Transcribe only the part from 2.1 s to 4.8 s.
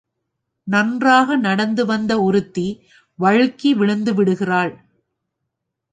ஒருத்தி வழுக்கி விழுந்து விடுகிறாள்.